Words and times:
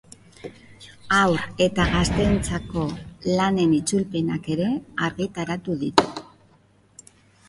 Haur 1.15 1.41
eta 1.65 1.83
gazteentzako 1.91 2.85
lanen 3.39 3.75
itzulpenak 3.79 4.49
ere 4.55 4.71
argitaratu 5.09 5.77
ditu. 5.83 6.09